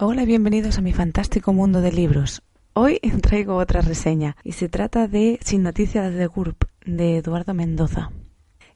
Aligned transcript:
Hola 0.00 0.24
y 0.24 0.26
bienvenidos 0.26 0.76
a 0.76 0.80
mi 0.80 0.92
fantástico 0.92 1.52
mundo 1.52 1.80
de 1.80 1.92
libros. 1.92 2.42
Hoy 2.72 2.98
traigo 3.22 3.54
otra 3.54 3.80
reseña 3.80 4.36
y 4.42 4.50
se 4.50 4.68
trata 4.68 5.06
de 5.06 5.38
Sin 5.40 5.62
noticias 5.62 6.12
de 6.12 6.26
GURP 6.26 6.64
de 6.84 7.18
Eduardo 7.18 7.54
Mendoza. 7.54 8.10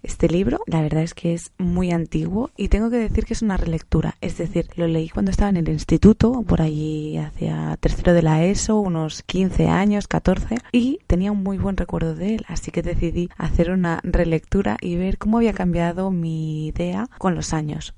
Este 0.01 0.29
libro, 0.29 0.61
la 0.67 0.81
verdad 0.81 1.03
es 1.03 1.15
que 1.15 1.35
es 1.35 1.51
muy 1.59 1.91
antiguo 1.91 2.53
y 2.57 2.69
tengo 2.69 2.89
que 2.89 2.99
decir 2.99 3.25
que 3.25 3.35
es 3.35 3.43
una 3.43 3.57
relectura. 3.57 4.15
Es 4.21 4.39
decir, 4.39 4.69
lo 4.77 4.87
leí 4.87 5.09
cuando 5.09 5.33
estaba 5.33 5.51
en 5.51 5.57
el 5.57 5.69
instituto, 5.71 6.45
por 6.45 6.62
allí 6.62 7.17
hacia 7.19 7.77
tercero 7.81 8.12
de 8.12 8.23
la 8.23 8.45
ESO, 8.45 8.79
unos 8.79 9.25
15 9.25 9.67
años, 9.67 10.07
14, 10.07 10.59
y 10.71 11.01
tenía 11.09 11.33
un 11.33 11.43
muy 11.43 11.59
buen 11.59 11.77
recuerdo 11.77 12.14
de 12.14 12.37
él. 12.37 12.45
Así 12.47 12.70
que 12.70 12.83
decidí 12.83 13.29
hacer 13.37 13.73
una 13.73 13.98
relectura 14.05 14.77
y 14.81 14.95
ver 14.95 15.19
cómo 15.19 15.39
había 15.39 15.53
cambiado 15.53 16.12
mi 16.12 16.69
idea 16.69 17.11
con 17.19 17.35
los 17.35 17.53
años. 17.53 17.97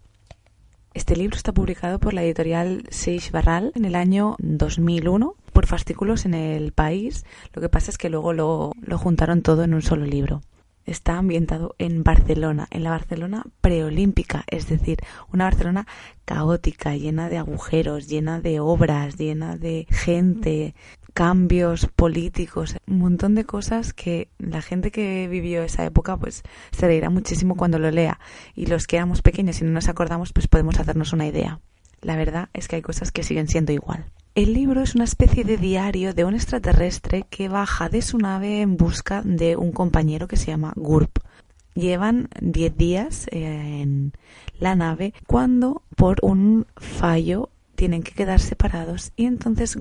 Este 0.92 1.14
libro 1.14 1.36
está 1.36 1.52
publicado 1.52 2.00
por 2.00 2.14
la 2.14 2.24
editorial 2.24 2.84
Seix 2.90 3.30
Barral 3.30 3.70
en 3.76 3.84
el 3.84 3.94
año 3.94 4.34
2001 4.40 5.36
por 5.52 5.66
fascículos 5.66 6.24
en 6.24 6.34
el 6.34 6.72
país. 6.72 7.24
Lo 7.52 7.62
que 7.62 7.68
pasa 7.68 7.92
es 7.92 7.98
que 7.98 8.10
luego 8.10 8.32
lo, 8.32 8.72
lo 8.80 8.98
juntaron 8.98 9.42
todo 9.42 9.62
en 9.62 9.74
un 9.74 9.82
solo 9.82 10.04
libro 10.04 10.42
está 10.90 11.18
ambientado 11.18 11.74
en 11.78 12.02
Barcelona, 12.02 12.66
en 12.70 12.84
la 12.84 12.90
Barcelona 12.90 13.44
preolímpica, 13.60 14.44
es 14.48 14.68
decir, 14.68 14.98
una 15.32 15.44
Barcelona 15.44 15.86
caótica, 16.24 16.96
llena 16.96 17.28
de 17.28 17.38
agujeros, 17.38 18.08
llena 18.08 18.40
de 18.40 18.60
obras, 18.60 19.16
llena 19.16 19.56
de 19.56 19.86
gente, 19.90 20.74
cambios 21.20 21.86
políticos, 21.96 22.76
un 22.86 22.98
montón 23.00 23.34
de 23.34 23.44
cosas 23.44 23.92
que 23.92 24.28
la 24.38 24.62
gente 24.62 24.90
que 24.90 25.28
vivió 25.28 25.62
esa 25.62 25.84
época 25.84 26.16
pues 26.16 26.42
se 26.70 26.86
reirá 26.86 27.10
muchísimo 27.10 27.56
cuando 27.56 27.78
lo 27.78 27.90
lea 27.90 28.18
y 28.54 28.64
los 28.64 28.86
que 28.86 28.96
éramos 28.96 29.20
pequeños 29.20 29.60
y 29.60 29.64
no 29.64 29.70
nos 29.70 29.90
acordamos 29.90 30.32
pues 30.32 30.48
podemos 30.48 30.80
hacernos 30.80 31.12
una 31.12 31.26
idea. 31.26 31.60
La 32.00 32.16
verdad 32.16 32.48
es 32.54 32.68
que 32.68 32.76
hay 32.76 32.82
cosas 32.82 33.12
que 33.12 33.22
siguen 33.22 33.48
siendo 33.48 33.70
igual. 33.70 34.06
El 34.34 34.54
libro 34.54 34.80
es 34.80 34.94
una 34.94 35.04
especie 35.04 35.44
de 35.44 35.58
diario 35.58 36.14
de 36.14 36.24
un 36.24 36.32
extraterrestre 36.32 37.26
que 37.28 37.50
baja 37.50 37.90
de 37.90 38.00
su 38.00 38.16
nave 38.16 38.62
en 38.62 38.78
busca 38.78 39.20
de 39.22 39.56
un 39.56 39.72
compañero 39.72 40.26
que 40.26 40.38
se 40.38 40.46
llama 40.46 40.72
Gurp. 40.74 41.18
Llevan 41.74 42.30
10 42.40 42.76
días 42.78 43.26
eh, 43.30 43.82
en 43.82 44.14
la 44.58 44.74
nave 44.74 45.12
cuando 45.26 45.82
por 45.96 46.16
un 46.22 46.66
fallo 46.78 47.50
tienen 47.74 48.02
que 48.02 48.12
quedar 48.12 48.40
separados 48.40 49.12
y 49.16 49.26
entonces 49.26 49.76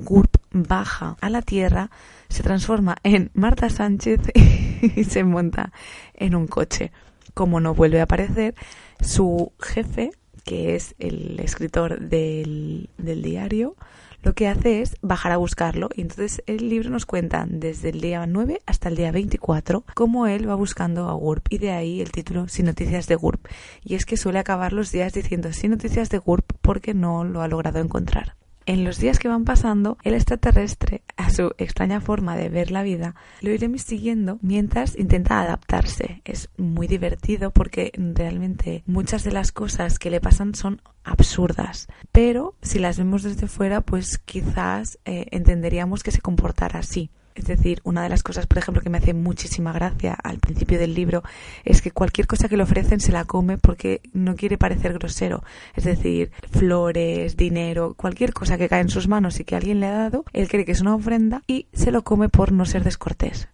baja 0.52 1.18
a 1.22 1.30
la 1.30 1.42
Tierra, 1.42 1.90
se 2.30 2.44
transforma 2.44 2.98
en 3.04 3.32
Marta 3.34 3.70
Sánchez 3.70 4.20
y 4.96 5.04
se 5.04 5.24
monta 5.24 5.72
en 6.14 6.36
un 6.36 6.48
coche. 6.48 6.92
Como 7.34 7.60
no 7.60 7.74
vuelve 7.74 8.00
a 8.00 8.04
aparecer, 8.04 8.56
su 9.00 9.54
jefe, 9.60 10.12
que 10.44 10.76
es 10.76 10.96
el 11.00 11.40
escritor 11.40 12.00
del, 12.00 12.90
del 12.98 13.22
diario, 13.22 13.76
lo 14.22 14.34
que 14.34 14.50
hace 14.50 14.82
es 14.82 14.98
bajar 15.02 15.32
a 15.32 15.38
buscarlo 15.38 15.90
y 15.96 16.02
entonces 16.02 16.44
el 16.46 16.68
libro 16.70 16.90
nos 16.90 17.06
cuenta 17.06 17.46
desde 17.48 17.90
el 17.90 18.02
día 18.02 18.26
9 18.28 18.62
hasta 18.66 18.90
el 18.90 18.98
día 18.98 19.14
24 19.14 19.86
cómo 19.94 20.28
él 20.28 20.50
va 20.50 20.56
buscando 20.56 21.08
a 21.08 21.14
GURP 21.14 21.48
y 21.50 21.58
de 21.58 21.72
ahí 21.72 22.02
el 22.02 22.12
título 22.12 22.50
Sin 22.50 22.66
noticias 22.66 23.08
de 23.08 23.16
GURP 23.16 23.48
y 23.82 23.96
es 23.96 24.06
que 24.06 24.18
suele 24.18 24.40
acabar 24.40 24.74
los 24.74 24.92
días 24.92 25.14
diciendo 25.14 25.54
Sin 25.54 25.72
noticias 25.72 26.10
de 26.10 26.18
GURP 26.18 26.52
porque 26.62 26.94
no 26.94 27.24
lo 27.24 27.42
ha 27.42 27.48
logrado 27.48 27.80
encontrar. 27.80 28.36
En 28.70 28.84
los 28.84 29.00
días 29.00 29.18
que 29.18 29.28
van 29.28 29.46
pasando, 29.46 29.98
el 30.04 30.14
extraterrestre, 30.14 31.02
a 31.18 31.32
su 31.32 31.56
extraña 31.58 32.02
forma 32.02 32.38
de 32.38 32.50
ver 32.50 32.70
la 32.70 32.84
vida, 32.84 33.16
lo 33.42 33.50
iremos 33.50 33.82
siguiendo 33.82 34.38
mientras 34.44 34.96
intenta 34.96 35.42
adaptarse. 35.42 36.22
Es 36.24 36.50
muy 36.56 36.86
divertido 36.86 37.50
porque 37.50 37.92
realmente 37.96 38.84
muchas 38.86 39.24
de 39.24 39.32
las 39.32 39.52
cosas 39.52 39.98
que 39.98 40.12
le 40.12 40.22
pasan 40.22 40.54
son 40.54 40.84
absurdas. 41.04 41.88
Pero 42.12 42.54
si 42.62 42.78
las 42.78 43.00
vemos 43.00 43.24
desde 43.24 43.48
fuera, 43.48 43.82
pues 43.82 44.20
quizás 44.20 45.00
eh, 45.04 45.26
entenderíamos 45.32 46.04
que 46.04 46.12
se 46.12 46.22
comportara 46.22 46.78
así. 46.78 47.10
Es 47.40 47.46
decir, 47.46 47.80
una 47.86 48.04
de 48.04 48.10
las 48.10 48.22
cosas, 48.22 48.48
por 48.48 48.58
ejemplo, 48.58 48.84
que 48.84 48.90
me 48.90 48.98
hace 48.98 49.14
muchísima 49.14 49.72
gracia 49.72 50.14
al 50.14 50.40
principio 50.40 50.78
del 50.78 50.94
libro 50.94 51.24
es 51.64 51.82
que 51.82 51.92
cualquier 51.92 52.28
cosa 52.28 52.50
que 52.50 52.58
le 52.58 52.64
ofrecen 52.64 53.00
se 53.00 53.14
la 53.14 53.24
come 53.24 53.58
porque 53.58 54.02
no 54.12 54.36
quiere 54.36 54.58
parecer 54.58 54.92
grosero. 54.92 55.42
Es 55.74 55.86
decir, 55.86 56.32
flores, 56.52 57.38
dinero, 57.38 57.94
cualquier 57.96 58.34
cosa 58.34 58.58
que 58.58 58.68
cae 58.68 58.82
en 58.82 58.90
sus 58.90 59.08
manos 59.08 59.40
y 59.40 59.46
que 59.46 59.56
alguien 59.56 59.80
le 59.80 59.86
ha 59.86 59.94
dado, 59.94 60.26
él 60.34 60.50
cree 60.50 60.66
que 60.66 60.74
es 60.74 60.82
una 60.82 60.96
ofrenda 60.96 61.42
y 61.48 61.68
se 61.72 61.92
lo 61.94 62.04
come 62.04 62.28
por 62.28 62.52
no 62.52 62.66
ser 62.66 62.84
descortés. 62.84 63.48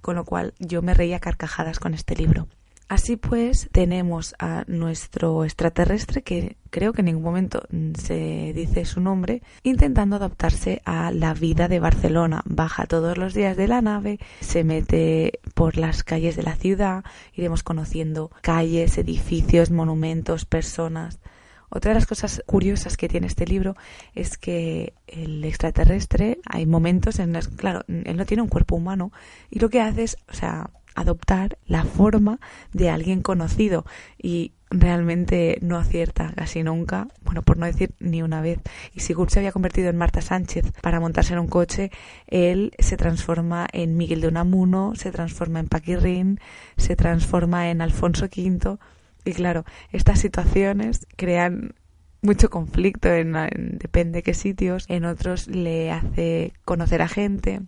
Con 0.00 0.16
lo 0.16 0.24
cual 0.24 0.54
yo 0.58 0.80
me 0.80 0.94
reía 0.94 1.20
carcajadas 1.20 1.78
con 1.78 1.92
este 1.92 2.16
libro. 2.16 2.48
Así 2.90 3.14
pues, 3.14 3.68
tenemos 3.70 4.34
a 4.40 4.64
nuestro 4.66 5.44
extraterrestre, 5.44 6.22
que 6.22 6.56
creo 6.70 6.92
que 6.92 7.02
en 7.02 7.04
ningún 7.04 7.22
momento 7.22 7.62
se 7.96 8.52
dice 8.52 8.84
su 8.84 9.00
nombre, 9.00 9.42
intentando 9.62 10.16
adaptarse 10.16 10.82
a 10.84 11.12
la 11.12 11.32
vida 11.32 11.68
de 11.68 11.78
Barcelona. 11.78 12.42
Baja 12.46 12.86
todos 12.86 13.16
los 13.16 13.32
días 13.32 13.56
de 13.56 13.68
la 13.68 13.80
nave, 13.80 14.18
se 14.40 14.64
mete 14.64 15.38
por 15.54 15.76
las 15.76 16.02
calles 16.02 16.34
de 16.34 16.42
la 16.42 16.56
ciudad, 16.56 17.04
iremos 17.32 17.62
conociendo 17.62 18.32
calles, 18.40 18.98
edificios, 18.98 19.70
monumentos, 19.70 20.44
personas. 20.44 21.20
Otra 21.68 21.90
de 21.90 21.94
las 21.94 22.06
cosas 22.06 22.42
curiosas 22.44 22.96
que 22.96 23.08
tiene 23.08 23.28
este 23.28 23.46
libro 23.46 23.76
es 24.16 24.36
que 24.36 24.94
el 25.06 25.44
extraterrestre, 25.44 26.40
hay 26.44 26.66
momentos 26.66 27.20
en 27.20 27.32
los, 27.32 27.46
claro, 27.46 27.84
él 27.86 28.16
no 28.16 28.26
tiene 28.26 28.42
un 28.42 28.48
cuerpo 28.48 28.74
humano 28.74 29.12
y 29.48 29.60
lo 29.60 29.68
que 29.68 29.80
hace 29.80 30.02
es, 30.02 30.16
o 30.28 30.34
sea, 30.34 30.70
adoptar 30.94 31.58
la 31.66 31.84
forma 31.84 32.40
de 32.72 32.90
alguien 32.90 33.22
conocido 33.22 33.84
y 34.18 34.52
realmente 34.70 35.58
no 35.62 35.76
acierta 35.76 36.32
casi 36.36 36.62
nunca, 36.62 37.08
bueno, 37.22 37.42
por 37.42 37.56
no 37.56 37.66
decir 37.66 37.92
ni 37.98 38.22
una 38.22 38.40
vez. 38.40 38.60
Y 38.94 39.00
si 39.00 39.12
Gurt 39.12 39.30
se 39.30 39.40
había 39.40 39.52
convertido 39.52 39.90
en 39.90 39.96
Marta 39.96 40.20
Sánchez 40.20 40.72
para 40.80 41.00
montarse 41.00 41.32
en 41.32 41.40
un 41.40 41.48
coche, 41.48 41.90
él 42.28 42.72
se 42.78 42.96
transforma 42.96 43.66
en 43.72 43.96
Miguel 43.96 44.20
de 44.20 44.28
Unamuno, 44.28 44.92
se 44.94 45.10
transforma 45.10 45.60
en 45.60 45.68
Paquirrín, 45.68 46.40
se 46.76 46.96
transforma 46.96 47.70
en 47.70 47.82
Alfonso 47.82 48.26
V. 48.26 48.78
Y 49.24 49.32
claro, 49.32 49.64
estas 49.90 50.20
situaciones 50.20 51.06
crean 51.16 51.74
mucho 52.22 52.48
conflicto 52.48 53.08
en, 53.08 53.34
en 53.34 53.78
depende 53.78 54.22
qué 54.22 54.34
sitios, 54.34 54.84
en 54.88 55.04
otros 55.04 55.48
le 55.48 55.90
hace 55.90 56.52
conocer 56.64 57.02
a 57.02 57.08
gente. 57.08 57.60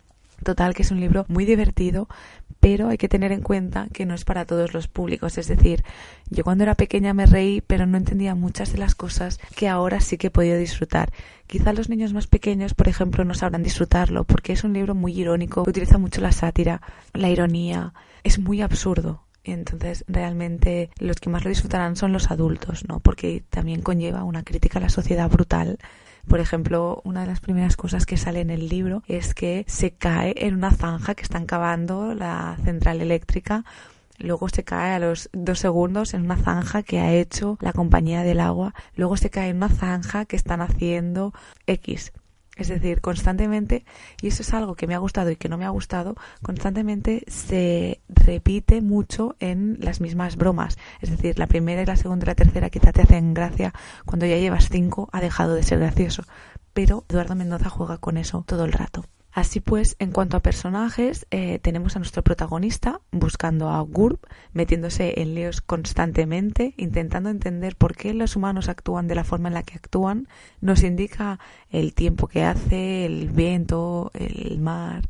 Total, 0.44 0.74
que 0.74 0.82
es 0.82 0.90
un 0.90 0.98
libro 0.98 1.24
muy 1.28 1.44
divertido, 1.44 2.08
pero 2.62 2.90
hay 2.90 2.96
que 2.96 3.08
tener 3.08 3.32
en 3.32 3.40
cuenta 3.40 3.88
que 3.92 4.06
no 4.06 4.14
es 4.14 4.24
para 4.24 4.44
todos 4.44 4.72
los 4.72 4.86
públicos. 4.86 5.36
Es 5.36 5.48
decir, 5.48 5.82
yo 6.30 6.44
cuando 6.44 6.62
era 6.62 6.76
pequeña 6.76 7.12
me 7.12 7.26
reí, 7.26 7.60
pero 7.60 7.86
no 7.86 7.96
entendía 7.96 8.36
muchas 8.36 8.70
de 8.70 8.78
las 8.78 8.94
cosas 8.94 9.40
que 9.56 9.68
ahora 9.68 9.98
sí 10.00 10.16
que 10.16 10.28
he 10.28 10.30
podido 10.30 10.56
disfrutar. 10.56 11.10
Quizá 11.48 11.72
los 11.72 11.88
niños 11.88 12.12
más 12.12 12.28
pequeños, 12.28 12.74
por 12.74 12.86
ejemplo, 12.86 13.24
no 13.24 13.34
sabrán 13.34 13.64
disfrutarlo, 13.64 14.22
porque 14.22 14.52
es 14.52 14.62
un 14.62 14.74
libro 14.74 14.94
muy 14.94 15.12
irónico, 15.12 15.64
utiliza 15.66 15.98
mucho 15.98 16.20
la 16.20 16.30
sátira, 16.30 16.82
la 17.14 17.30
ironía, 17.30 17.94
es 18.22 18.38
muy 18.38 18.62
absurdo. 18.62 19.24
Entonces, 19.42 20.04
realmente 20.06 20.90
los 21.00 21.16
que 21.16 21.30
más 21.30 21.42
lo 21.42 21.48
disfrutarán 21.48 21.96
son 21.96 22.12
los 22.12 22.30
adultos, 22.30 22.84
¿no? 22.86 23.00
Porque 23.00 23.42
también 23.50 23.82
conlleva 23.82 24.22
una 24.22 24.44
crítica 24.44 24.78
a 24.78 24.82
la 24.82 24.88
sociedad 24.88 25.28
brutal 25.28 25.80
por 26.28 26.40
ejemplo, 26.40 27.00
una 27.04 27.22
de 27.22 27.26
las 27.26 27.40
primeras 27.40 27.76
cosas 27.76 28.06
que 28.06 28.16
sale 28.16 28.40
en 28.40 28.50
el 28.50 28.68
libro 28.68 29.02
es 29.06 29.34
que 29.34 29.64
se 29.68 29.92
cae 29.92 30.34
en 30.36 30.54
una 30.54 30.70
zanja 30.70 31.14
que 31.14 31.22
están 31.22 31.46
cavando 31.46 32.14
la 32.14 32.56
central 32.64 33.00
eléctrica 33.00 33.64
luego 34.22 34.48
se 34.48 34.64
cae 34.64 34.94
a 34.94 34.98
los 34.98 35.28
dos 35.32 35.58
segundos 35.58 36.14
en 36.14 36.22
una 36.22 36.36
zanja 36.36 36.82
que 36.82 37.00
ha 37.00 37.12
hecho 37.12 37.58
la 37.60 37.72
compañía 37.72 38.22
del 38.22 38.40
agua, 38.40 38.74
luego 38.96 39.16
se 39.16 39.30
cae 39.30 39.50
en 39.50 39.56
una 39.56 39.68
zanja 39.68 40.24
que 40.24 40.36
están 40.36 40.60
haciendo 40.60 41.32
X. 41.66 42.12
Es 42.56 42.68
decir, 42.68 43.00
constantemente, 43.00 43.84
y 44.20 44.28
eso 44.28 44.42
es 44.42 44.52
algo 44.52 44.74
que 44.74 44.86
me 44.86 44.94
ha 44.94 44.98
gustado 44.98 45.30
y 45.30 45.36
que 45.36 45.48
no 45.48 45.56
me 45.56 45.64
ha 45.64 45.70
gustado, 45.70 46.16
constantemente 46.42 47.24
se 47.26 48.02
repite 48.08 48.82
mucho 48.82 49.36
en 49.40 49.78
las 49.80 50.02
mismas 50.02 50.36
bromas. 50.36 50.76
Es 51.00 51.10
decir, 51.10 51.38
la 51.38 51.46
primera 51.46 51.82
y 51.82 51.86
la 51.86 51.96
segunda 51.96 52.24
y 52.24 52.28
la 52.28 52.34
tercera 52.34 52.68
quizá 52.68 52.92
te 52.92 53.02
hacen 53.02 53.32
gracia, 53.32 53.72
cuando 54.04 54.26
ya 54.26 54.36
llevas 54.36 54.68
cinco 54.68 55.08
ha 55.12 55.20
dejado 55.22 55.54
de 55.54 55.62
ser 55.62 55.78
gracioso. 55.78 56.24
Pero 56.74 57.04
Eduardo 57.08 57.34
Mendoza 57.34 57.70
juega 57.70 57.98
con 57.98 58.18
eso 58.18 58.44
todo 58.46 58.64
el 58.64 58.72
rato. 58.72 59.04
Así 59.32 59.60
pues, 59.60 59.96
en 59.98 60.12
cuanto 60.12 60.36
a 60.36 60.40
personajes, 60.40 61.26
eh, 61.30 61.58
tenemos 61.58 61.96
a 61.96 62.00
nuestro 62.00 62.22
protagonista 62.22 63.00
buscando 63.12 63.70
a 63.70 63.80
Gurb, 63.80 64.18
metiéndose 64.52 65.22
en 65.22 65.34
líos 65.34 65.62
constantemente, 65.62 66.74
intentando 66.76 67.30
entender 67.30 67.74
por 67.74 67.96
qué 67.96 68.12
los 68.12 68.36
humanos 68.36 68.68
actúan 68.68 69.08
de 69.08 69.14
la 69.14 69.24
forma 69.24 69.48
en 69.48 69.54
la 69.54 69.62
que 69.62 69.76
actúan. 69.76 70.28
Nos 70.60 70.82
indica 70.82 71.40
el 71.70 71.94
tiempo 71.94 72.28
que 72.28 72.44
hace, 72.44 73.06
el 73.06 73.30
viento, 73.30 74.10
el 74.12 74.60
mar. 74.60 75.08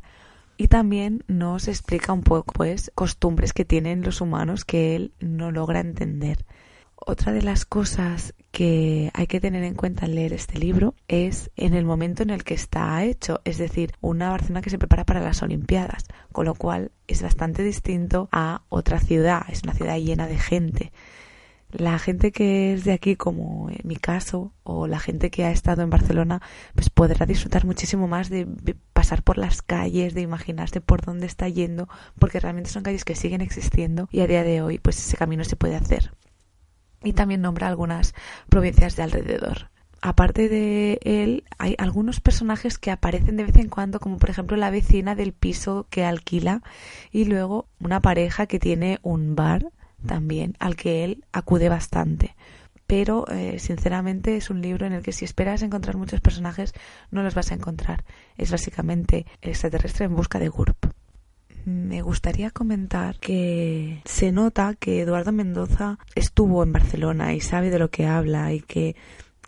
Y 0.55 0.69
también 0.69 1.25
nos 1.27 1.67
explica 1.67 2.13
un 2.13 2.23
poco, 2.23 2.53
pues, 2.53 2.93
costumbres 2.95 3.51
que 3.51 3.65
tienen 3.65 4.03
los 4.03 4.21
humanos 4.21 4.63
que 4.63 4.95
él 4.95 5.11
no 5.19 5.51
logra 5.51 5.81
entender. 5.81 6.45
Otra 7.05 7.33
de 7.33 7.41
las 7.41 7.65
cosas 7.65 8.33
que 8.51 9.11
hay 9.13 9.27
que 9.27 9.41
tener 9.41 9.63
en 9.65 9.73
cuenta 9.73 10.05
al 10.05 10.15
leer 10.15 10.31
este 10.31 10.57
libro 10.57 10.95
es 11.09 11.51
en 11.57 11.73
el 11.73 11.83
momento 11.83 12.23
en 12.23 12.29
el 12.29 12.45
que 12.45 12.53
está 12.53 13.03
hecho, 13.03 13.41
es 13.43 13.57
decir, 13.57 13.91
una 13.99 14.29
Barcelona 14.29 14.61
que 14.61 14.69
se 14.69 14.77
prepara 14.77 15.03
para 15.03 15.19
las 15.19 15.41
Olimpiadas, 15.41 16.05
con 16.31 16.45
lo 16.45 16.55
cual 16.55 16.91
es 17.07 17.21
bastante 17.21 17.61
distinto 17.61 18.29
a 18.31 18.61
otra 18.69 19.01
ciudad, 19.01 19.41
es 19.49 19.63
una 19.63 19.73
ciudad 19.73 19.97
llena 19.97 20.27
de 20.27 20.37
gente. 20.37 20.93
La 21.71 21.99
gente 21.99 22.31
que 22.31 22.73
es 22.73 22.85
de 22.85 22.93
aquí, 22.93 23.17
como 23.17 23.69
en 23.69 23.81
mi 23.83 23.97
caso, 23.97 24.53
o 24.63 24.87
la 24.87 24.99
gente 24.99 25.29
que 25.29 25.43
ha 25.43 25.51
estado 25.51 25.81
en 25.81 25.89
Barcelona, 25.89 26.41
pues 26.73 26.89
podrá 26.89 27.25
disfrutar 27.25 27.65
muchísimo 27.65 28.07
más 28.07 28.29
de 28.29 28.47
pasar 28.93 29.23
por 29.23 29.37
las 29.37 29.61
calles, 29.61 30.13
de 30.13 30.21
imaginarse 30.21 30.79
por 30.79 31.01
dónde 31.01 31.25
está 31.25 31.49
yendo, 31.49 31.89
porque 32.17 32.39
realmente 32.39 32.69
son 32.69 32.83
calles 32.83 33.03
que 33.03 33.15
siguen 33.15 33.41
existiendo 33.41 34.07
y 34.09 34.21
a 34.21 34.27
día 34.27 34.43
de 34.43 34.61
hoy, 34.61 34.77
pues 34.77 34.99
ese 34.99 35.17
camino 35.17 35.43
se 35.43 35.57
puede 35.57 35.75
hacer 35.75 36.11
y 37.03 37.13
también 37.13 37.41
nombra 37.41 37.67
algunas 37.67 38.13
provincias 38.49 38.95
de 38.95 39.03
alrededor. 39.03 39.69
Aparte 40.05 40.49
de 40.49 40.99
él, 41.03 41.45
hay 41.57 41.75
algunos 41.77 42.19
personajes 42.19 42.77
que 42.77 42.91
aparecen 42.91 43.37
de 43.37 43.45
vez 43.45 43.55
en 43.55 43.69
cuando, 43.69 44.01
como 44.01 44.17
por 44.17 44.29
ejemplo 44.29 44.57
la 44.57 44.69
vecina 44.69 45.15
del 45.15 45.31
piso 45.31 45.87
que 45.89 46.03
alquila 46.03 46.61
y 47.09 47.23
luego 47.23 47.67
una 47.79 48.01
pareja 48.01 48.45
que 48.45 48.59
tiene 48.59 48.99
un 49.01 49.35
bar 49.35 49.67
también 50.05 50.57
al 50.59 50.75
que 50.75 51.05
él 51.05 51.23
acude 51.31 51.69
bastante. 51.69 52.35
Pero 52.85 53.25
eh, 53.29 53.59
sinceramente 53.59 54.35
es 54.35 54.49
un 54.49 54.61
libro 54.61 54.85
en 54.85 54.91
el 54.91 55.03
que 55.03 55.13
si 55.13 55.23
esperas 55.23 55.61
encontrar 55.61 55.95
muchos 55.95 56.19
personajes 56.19 56.73
no 57.09 57.23
los 57.23 57.33
vas 57.33 57.51
a 57.51 57.55
encontrar. 57.55 58.03
Es 58.37 58.51
básicamente 58.51 59.25
el 59.41 59.51
extraterrestre 59.51 60.03
en 60.03 60.15
busca 60.17 60.37
de 60.37 60.49
Gurp 60.49 60.82
me 61.65 62.01
gustaría 62.01 62.51
comentar 62.51 63.19
que 63.19 64.01
se 64.05 64.31
nota 64.31 64.75
que 64.75 65.01
Eduardo 65.01 65.31
Mendoza 65.31 65.97
estuvo 66.15 66.63
en 66.63 66.73
Barcelona 66.73 67.33
y 67.33 67.41
sabe 67.41 67.69
de 67.69 67.79
lo 67.79 67.89
que 67.89 68.05
habla 68.05 68.53
y 68.53 68.61
que 68.61 68.95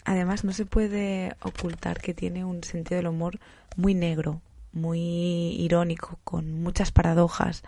además 0.06 0.44
no 0.44 0.54
se 0.54 0.66
puede 0.66 1.36
ocultar 1.42 2.00
que 2.00 2.14
tiene 2.14 2.46
un 2.46 2.64
sentido 2.64 2.98
del 2.98 3.08
humor 3.08 3.40
muy 3.76 3.94
negro, 3.94 4.42
muy 4.72 5.00
irónico, 5.00 6.20
con 6.24 6.62
muchas 6.62 6.92
paradojas. 6.92 7.64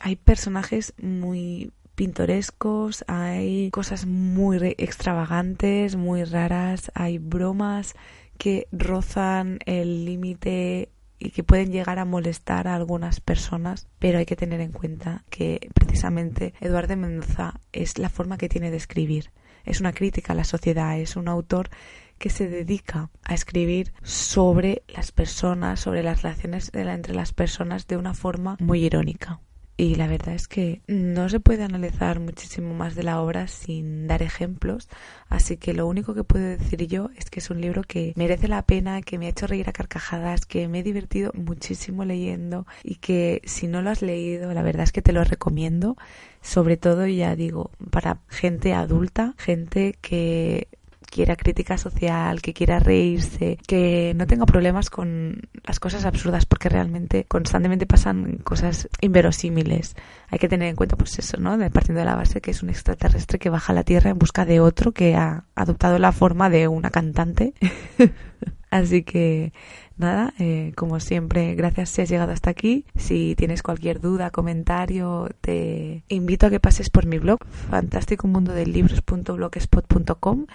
Hay 0.00 0.16
personajes 0.16 0.94
muy 1.00 1.72
pintorescos, 1.94 3.04
hay 3.08 3.70
cosas 3.70 4.06
muy 4.06 4.74
extravagantes, 4.78 5.96
muy 5.96 6.24
raras, 6.24 6.90
hay 6.94 7.18
bromas 7.18 7.94
que 8.38 8.68
rozan 8.70 9.58
el 9.64 10.04
límite 10.04 10.90
y 11.18 11.30
que 11.30 11.42
pueden 11.42 11.72
llegar 11.72 11.98
a 11.98 12.04
molestar 12.04 12.68
a 12.68 12.74
algunas 12.74 13.20
personas, 13.20 13.88
pero 13.98 14.18
hay 14.18 14.26
que 14.26 14.36
tener 14.36 14.60
en 14.60 14.72
cuenta 14.72 15.24
que 15.30 15.70
precisamente 15.74 16.54
Eduardo 16.60 16.96
Mendoza 16.96 17.60
es 17.72 17.98
la 17.98 18.08
forma 18.08 18.38
que 18.38 18.48
tiene 18.48 18.70
de 18.70 18.76
escribir. 18.76 19.30
Es 19.64 19.80
una 19.80 19.92
crítica 19.92 20.32
a 20.32 20.36
la 20.36 20.44
sociedad, 20.44 20.98
es 20.98 21.16
un 21.16 21.28
autor 21.28 21.70
que 22.18 22.30
se 22.30 22.48
dedica 22.48 23.10
a 23.24 23.34
escribir 23.34 23.92
sobre 24.02 24.82
las 24.88 25.12
personas, 25.12 25.80
sobre 25.80 26.02
las 26.02 26.22
relaciones 26.22 26.70
entre 26.72 27.14
las 27.14 27.32
personas 27.32 27.86
de 27.86 27.96
una 27.96 28.14
forma 28.14 28.56
muy 28.60 28.84
irónica 28.84 29.40
y 29.76 29.96
la 29.96 30.06
verdad 30.06 30.34
es 30.34 30.48
que 30.48 30.80
no 30.86 31.28
se 31.28 31.40
puede 31.40 31.62
analizar 31.62 32.18
muchísimo 32.18 32.74
más 32.74 32.94
de 32.94 33.02
la 33.02 33.20
obra 33.20 33.46
sin 33.46 34.06
dar 34.06 34.22
ejemplos, 34.22 34.88
así 35.28 35.58
que 35.58 35.74
lo 35.74 35.86
único 35.86 36.14
que 36.14 36.24
puedo 36.24 36.44
decir 36.44 36.86
yo 36.86 37.10
es 37.16 37.28
que 37.28 37.40
es 37.40 37.50
un 37.50 37.60
libro 37.60 37.82
que 37.82 38.14
merece 38.16 38.48
la 38.48 38.62
pena, 38.62 39.02
que 39.02 39.18
me 39.18 39.26
ha 39.26 39.30
hecho 39.30 39.46
reír 39.46 39.68
a 39.68 39.72
carcajadas, 39.72 40.46
que 40.46 40.66
me 40.68 40.80
he 40.80 40.82
divertido 40.82 41.30
muchísimo 41.34 42.04
leyendo 42.04 42.66
y 42.82 42.96
que 42.96 43.42
si 43.44 43.66
no 43.66 43.82
lo 43.82 43.90
has 43.90 44.00
leído, 44.00 44.54
la 44.54 44.62
verdad 44.62 44.84
es 44.84 44.92
que 44.92 45.02
te 45.02 45.12
lo 45.12 45.22
recomiendo, 45.24 45.96
sobre 46.40 46.76
todo 46.78 47.06
ya 47.06 47.36
digo, 47.36 47.70
para 47.90 48.20
gente 48.28 48.72
adulta, 48.72 49.34
gente 49.36 49.96
que 50.00 50.68
quiera 51.16 51.34
crítica 51.34 51.78
social, 51.78 52.42
que 52.42 52.52
quiera 52.52 52.78
reírse, 52.78 53.56
que 53.66 54.12
no 54.14 54.26
tenga 54.26 54.44
problemas 54.44 54.90
con 54.90 55.48
las 55.64 55.80
cosas 55.80 56.04
absurdas, 56.04 56.44
porque 56.44 56.68
realmente 56.68 57.24
constantemente 57.24 57.86
pasan 57.86 58.36
cosas 58.44 58.86
inverosímiles. 59.00 59.96
Hay 60.28 60.38
que 60.38 60.50
tener 60.50 60.68
en 60.68 60.76
cuenta, 60.76 60.96
pues 60.96 61.18
eso, 61.18 61.38
¿no? 61.38 61.56
Partiendo 61.70 62.00
de 62.00 62.04
la 62.04 62.16
base 62.16 62.42
que 62.42 62.50
es 62.50 62.62
un 62.62 62.68
extraterrestre 62.68 63.38
que 63.38 63.48
baja 63.48 63.72
a 63.72 63.74
la 63.74 63.82
Tierra 63.82 64.10
en 64.10 64.18
busca 64.18 64.44
de 64.44 64.60
otro 64.60 64.92
que 64.92 65.14
ha 65.14 65.46
adoptado 65.54 65.98
la 65.98 66.12
forma 66.12 66.50
de 66.50 66.68
una 66.68 66.90
cantante. 66.90 67.54
Así 68.70 69.02
que 69.02 69.54
nada, 69.96 70.34
eh, 70.38 70.74
como 70.76 71.00
siempre, 71.00 71.54
gracias 71.54 71.88
si 71.88 72.02
has 72.02 72.10
llegado 72.10 72.32
hasta 72.32 72.50
aquí. 72.50 72.84
Si 72.94 73.34
tienes 73.36 73.62
cualquier 73.62 74.02
duda, 74.02 74.30
comentario, 74.30 75.30
te 75.40 76.04
invito 76.08 76.46
a 76.46 76.50
que 76.50 76.60
pases 76.60 76.90
por 76.90 77.06
mi 77.06 77.18
blog, 77.18 77.38
fantásticomundodelibros.blogspot.com 77.70 80.46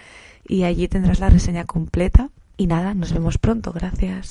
y 0.47 0.63
allí 0.63 0.88
tendrás 0.88 1.19
la 1.19 1.29
reseña 1.29 1.65
completa. 1.65 2.29
Y 2.57 2.67
nada, 2.67 2.93
nos 2.93 3.13
vemos 3.13 3.38
pronto. 3.38 3.71
Gracias. 3.71 4.29